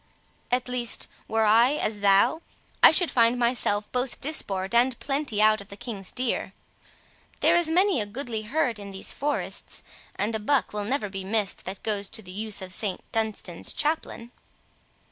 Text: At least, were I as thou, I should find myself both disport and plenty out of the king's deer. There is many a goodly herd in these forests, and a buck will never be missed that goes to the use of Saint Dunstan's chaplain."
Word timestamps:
At 0.51 0.67
least, 0.67 1.05
were 1.27 1.45
I 1.45 1.73
as 1.73 1.99
thou, 1.99 2.41
I 2.81 2.89
should 2.89 3.11
find 3.11 3.37
myself 3.37 3.91
both 3.91 4.19
disport 4.19 4.73
and 4.73 4.97
plenty 4.97 5.39
out 5.43 5.61
of 5.61 5.67
the 5.67 5.77
king's 5.77 6.11
deer. 6.11 6.53
There 7.41 7.55
is 7.55 7.69
many 7.69 8.01
a 8.01 8.07
goodly 8.07 8.41
herd 8.41 8.79
in 8.79 8.89
these 8.89 9.13
forests, 9.13 9.83
and 10.15 10.33
a 10.33 10.39
buck 10.39 10.73
will 10.73 10.85
never 10.85 11.07
be 11.07 11.23
missed 11.23 11.65
that 11.65 11.83
goes 11.83 12.09
to 12.09 12.23
the 12.23 12.31
use 12.31 12.63
of 12.63 12.73
Saint 12.73 13.01
Dunstan's 13.11 13.71
chaplain." 13.73 14.31